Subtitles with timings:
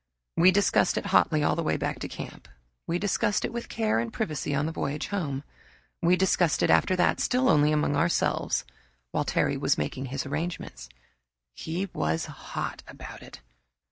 [0.35, 2.47] We discussed it hotly all the way back to camp.
[2.87, 5.43] We discussed it with care and privacy on the voyage home.
[6.01, 8.65] We discussed it after that, still only among ourselves,
[9.11, 10.89] while Terry was making his arrangements.
[11.53, 13.41] He was hot about it.